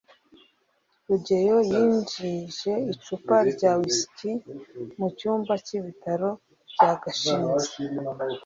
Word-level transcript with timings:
rugeyo 1.07 1.57
yinjije 1.71 2.71
icupa 2.93 3.37
rya 3.51 3.71
whiski 3.79 4.31
mu 4.97 5.07
cyumba 5.17 5.53
cy'ibitaro 5.65 6.29
bya 6.71 6.91
gashinzi 7.01 7.73